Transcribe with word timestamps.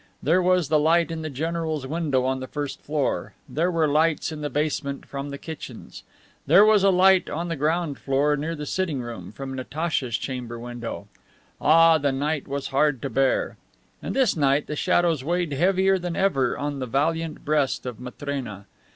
There 0.23 0.41
was 0.41 0.67
the 0.69 0.79
light 0.79 1.11
in 1.11 1.21
the 1.21 1.29
general's 1.29 1.85
window 1.85 2.25
on 2.25 2.39
the 2.39 2.47
first 2.47 2.81
floor. 2.81 3.35
There 3.47 3.69
were 3.69 3.87
lights 3.87 4.31
in 4.31 4.41
the 4.41 4.49
basement 4.49 5.05
from 5.05 5.29
the 5.29 5.37
kitchens. 5.37 6.01
There 6.47 6.65
was 6.65 6.83
a 6.83 6.89
light 6.89 7.29
on 7.29 7.49
the 7.49 7.55
ground 7.55 7.99
floor 7.99 8.35
near 8.35 8.55
the 8.55 8.65
sitting 8.65 9.01
room, 9.03 9.31
from 9.31 9.53
Natacha's 9.53 10.17
chamber 10.17 10.57
window. 10.57 11.07
Ah, 11.61 11.99
the 11.99 12.11
night 12.11 12.47
was 12.47 12.69
hard 12.69 12.99
to 13.03 13.11
bear. 13.11 13.57
And 14.01 14.15
this 14.15 14.35
night 14.35 14.65
the 14.65 14.75
shadows 14.75 15.23
weighed 15.23 15.53
heavier 15.53 15.99
than 15.99 16.15
ever 16.15 16.57
on 16.57 16.79
the 16.79 16.87
valiant 16.87 17.45
breast 17.45 17.85
of 17.85 17.99
Matrena. 17.99 18.65